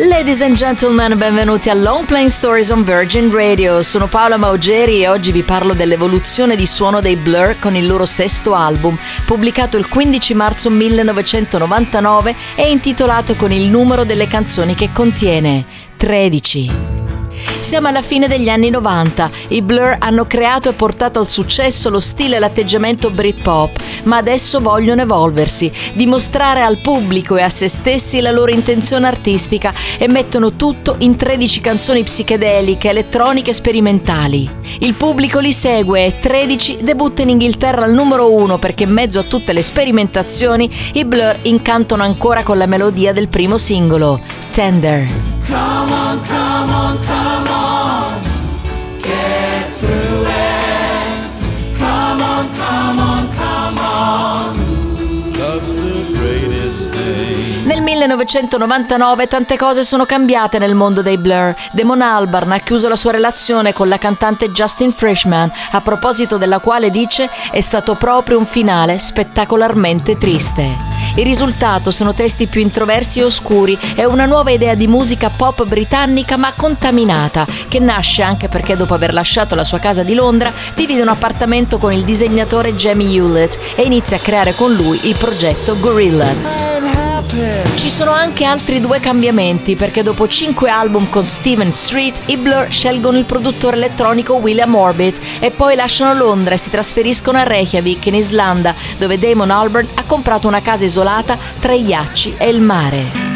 [0.00, 3.82] Ladies and gentlemen, benvenuti a Long Playing Stories on Virgin Radio.
[3.82, 8.04] Sono Paola Maugeri e oggi vi parlo dell'evoluzione di suono dei Blur con il loro
[8.04, 14.90] sesto album, pubblicato il 15 marzo 1999 e intitolato con il numero delle canzoni che
[14.92, 15.64] contiene
[15.96, 16.70] 13.
[17.60, 19.30] Siamo alla fine degli anni 90.
[19.48, 24.60] I Blur hanno creato e portato al successo lo stile e l'atteggiamento Britpop, ma adesso
[24.60, 30.56] vogliono evolversi, dimostrare al pubblico e a se stessi la loro intenzione artistica e mettono
[30.56, 34.50] tutto in 13 canzoni psichedeliche, elettroniche e sperimentali.
[34.80, 39.18] Il pubblico li segue e 13 debutta in Inghilterra al numero 1 perché in mezzo
[39.18, 45.06] a tutte le sperimentazioni i Blur incantano ancora con la melodia del primo singolo, Tender.
[45.46, 48.22] Come on, come on, come on.
[49.00, 51.78] Get through it.
[51.78, 55.32] Come on, come on, come on.
[55.36, 57.66] Love's the greatest thing.
[57.66, 61.54] Nel 1999 tante cose sono cambiate nel mondo dei Blur.
[61.72, 66.58] Damon Albarn ha chiuso la sua relazione con la cantante Justin Frischman, a proposito della
[66.58, 70.97] quale dice è stato proprio un finale spettacolarmente triste.
[71.16, 75.64] Il risultato sono testi più introversi e oscuri e una nuova idea di musica pop
[75.64, 80.52] britannica ma contaminata, che nasce anche perché dopo aver lasciato la sua casa di Londra
[80.74, 85.16] divide un appartamento con il disegnatore Jamie Hewlett e inizia a creare con lui il
[85.16, 86.77] progetto Gorillaz.
[87.30, 92.68] Ci sono anche altri due cambiamenti perché dopo cinque album con Steven Street i Blur
[92.70, 98.06] scelgono il produttore elettronico William Orbit e poi lasciano Londra e si trasferiscono a Reykjavik
[98.06, 102.62] in Islanda dove Damon Albarn ha comprato una casa isolata tra i ghiacci e il
[102.62, 103.26] mare.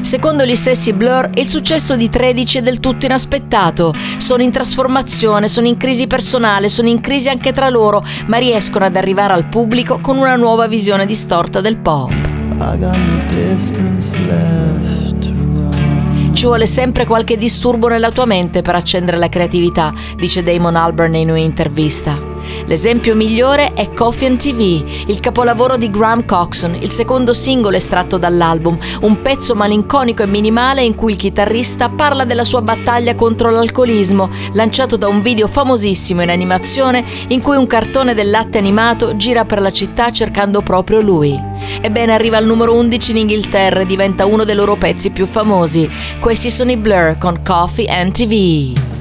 [0.00, 3.94] Secondo gli stessi Blur, il successo di 13 è del tutto inaspettato.
[4.16, 8.84] Sono in trasformazione, sono in crisi personale, sono in crisi anche tra loro, ma riescono
[8.84, 12.31] ad arrivare al pubblico con una nuova visione distorta del pop.
[16.32, 21.14] Ci vuole sempre qualche disturbo nella tua mente per accendere la creatività, dice Damon Albarn
[21.14, 22.31] in un'intervista.
[22.66, 28.78] L'esempio migliore è Coffee TV, il capolavoro di Graham Coxon, il secondo singolo estratto dall'album,
[29.00, 34.30] un pezzo malinconico e minimale in cui il chitarrista parla della sua battaglia contro l'alcolismo,
[34.52, 39.44] lanciato da un video famosissimo in animazione in cui un cartone del latte animato gira
[39.44, 41.38] per la città cercando proprio lui.
[41.80, 45.88] Ebbene, arriva al numero 11 in Inghilterra e diventa uno dei loro pezzi più famosi.
[46.20, 48.91] Questi sono i Blur con Coffee TV.